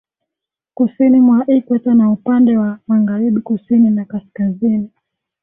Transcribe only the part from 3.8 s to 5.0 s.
na Kaskazini